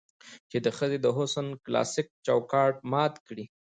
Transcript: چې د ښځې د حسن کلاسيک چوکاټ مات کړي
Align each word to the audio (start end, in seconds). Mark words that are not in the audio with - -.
چې 0.49 0.57
د 0.65 0.67
ښځې 0.77 0.97
د 1.01 1.07
حسن 1.17 1.47
کلاسيک 1.65 2.07
چوکاټ 2.25 2.73
مات 2.91 3.13
کړي 3.27 3.45